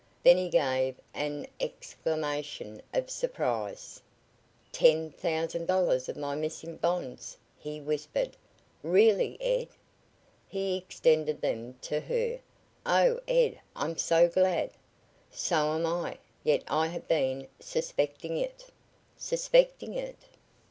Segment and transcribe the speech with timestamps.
[0.23, 4.01] Then he gave an exclamation of surprise.
[4.71, 8.35] "Ten thousand dollars of my missing bonds!" he whispered.
[8.81, 9.67] "Really, Ed?"
[10.47, 12.39] He extended them to her.
[12.83, 13.59] "Oh, Ed!
[13.75, 14.71] I'm so glad!"
[15.29, 18.71] "So am I, yet I have been suspecting it."
[19.17, 20.17] "Suspecting it?"